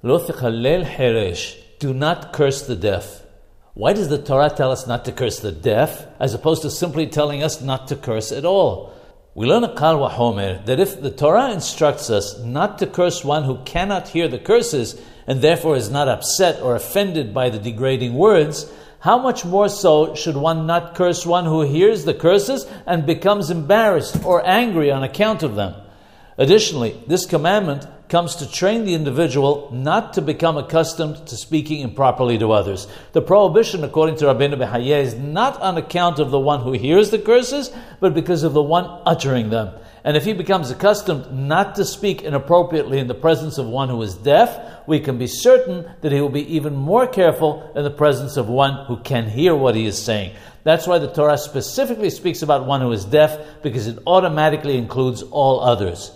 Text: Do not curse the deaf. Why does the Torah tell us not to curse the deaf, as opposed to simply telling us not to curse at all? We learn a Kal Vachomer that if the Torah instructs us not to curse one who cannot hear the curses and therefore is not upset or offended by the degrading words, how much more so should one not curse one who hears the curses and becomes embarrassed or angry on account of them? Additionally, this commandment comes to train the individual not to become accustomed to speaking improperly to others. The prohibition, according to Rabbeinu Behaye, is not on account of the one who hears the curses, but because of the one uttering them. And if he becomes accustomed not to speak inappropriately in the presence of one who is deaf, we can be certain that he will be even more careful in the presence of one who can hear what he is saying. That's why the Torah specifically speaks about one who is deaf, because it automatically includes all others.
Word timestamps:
Do 0.00 1.92
not 1.92 2.32
curse 2.32 2.62
the 2.62 2.76
deaf. 2.76 3.22
Why 3.74 3.92
does 3.94 4.08
the 4.08 4.22
Torah 4.22 4.48
tell 4.48 4.70
us 4.70 4.86
not 4.86 5.04
to 5.06 5.12
curse 5.12 5.40
the 5.40 5.50
deaf, 5.50 6.06
as 6.20 6.34
opposed 6.34 6.62
to 6.62 6.70
simply 6.70 7.08
telling 7.08 7.42
us 7.42 7.60
not 7.60 7.88
to 7.88 7.96
curse 7.96 8.30
at 8.30 8.44
all? 8.44 8.94
We 9.34 9.46
learn 9.46 9.64
a 9.64 9.74
Kal 9.74 9.98
Vachomer 9.98 10.64
that 10.66 10.78
if 10.78 11.00
the 11.00 11.10
Torah 11.10 11.50
instructs 11.50 12.10
us 12.10 12.38
not 12.38 12.78
to 12.78 12.86
curse 12.86 13.24
one 13.24 13.42
who 13.42 13.64
cannot 13.64 14.06
hear 14.06 14.28
the 14.28 14.38
curses 14.38 15.00
and 15.26 15.42
therefore 15.42 15.74
is 15.74 15.90
not 15.90 16.06
upset 16.06 16.62
or 16.62 16.76
offended 16.76 17.34
by 17.34 17.50
the 17.50 17.58
degrading 17.58 18.14
words, 18.14 18.72
how 19.00 19.18
much 19.18 19.44
more 19.44 19.68
so 19.68 20.14
should 20.14 20.36
one 20.36 20.64
not 20.64 20.94
curse 20.94 21.26
one 21.26 21.44
who 21.44 21.62
hears 21.62 22.04
the 22.04 22.14
curses 22.14 22.66
and 22.86 23.04
becomes 23.04 23.50
embarrassed 23.50 24.24
or 24.24 24.46
angry 24.46 24.92
on 24.92 25.02
account 25.02 25.42
of 25.42 25.56
them? 25.56 25.74
Additionally, 26.36 27.02
this 27.08 27.26
commandment 27.26 27.84
comes 28.08 28.36
to 28.36 28.50
train 28.50 28.84
the 28.84 28.94
individual 28.94 29.68
not 29.72 30.14
to 30.14 30.22
become 30.22 30.56
accustomed 30.56 31.26
to 31.26 31.36
speaking 31.36 31.80
improperly 31.80 32.38
to 32.38 32.52
others. 32.52 32.86
The 33.12 33.20
prohibition, 33.20 33.84
according 33.84 34.16
to 34.16 34.24
Rabbeinu 34.24 34.58
Behaye, 34.58 35.02
is 35.02 35.14
not 35.14 35.60
on 35.60 35.76
account 35.76 36.18
of 36.18 36.30
the 36.30 36.40
one 36.40 36.60
who 36.60 36.72
hears 36.72 37.10
the 37.10 37.18
curses, 37.18 37.70
but 38.00 38.14
because 38.14 38.44
of 38.44 38.54
the 38.54 38.62
one 38.62 39.02
uttering 39.04 39.50
them. 39.50 39.74
And 40.04 40.16
if 40.16 40.24
he 40.24 40.32
becomes 40.32 40.70
accustomed 40.70 41.30
not 41.32 41.74
to 41.74 41.84
speak 41.84 42.22
inappropriately 42.22 42.98
in 42.98 43.08
the 43.08 43.14
presence 43.14 43.58
of 43.58 43.66
one 43.66 43.90
who 43.90 44.00
is 44.00 44.14
deaf, 44.14 44.86
we 44.86 45.00
can 45.00 45.18
be 45.18 45.26
certain 45.26 45.90
that 46.00 46.12
he 46.12 46.20
will 46.20 46.30
be 46.30 46.54
even 46.54 46.74
more 46.74 47.06
careful 47.06 47.70
in 47.76 47.84
the 47.84 47.90
presence 47.90 48.38
of 48.38 48.48
one 48.48 48.86
who 48.86 48.96
can 48.98 49.28
hear 49.28 49.54
what 49.54 49.74
he 49.74 49.84
is 49.84 50.02
saying. 50.02 50.34
That's 50.64 50.86
why 50.86 50.98
the 50.98 51.12
Torah 51.12 51.36
specifically 51.36 52.10
speaks 52.10 52.42
about 52.42 52.64
one 52.64 52.80
who 52.80 52.92
is 52.92 53.04
deaf, 53.04 53.62
because 53.62 53.86
it 53.86 53.98
automatically 54.06 54.78
includes 54.78 55.22
all 55.22 55.60
others. 55.60 56.12